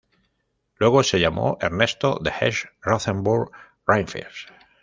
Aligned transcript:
Luego 0.79 1.03
se 1.03 1.19
llamó 1.19 1.59
Ernesto 1.61 2.17
de 2.19 2.31
Hesse-Rotenburg-Rheinfels. 2.31 4.47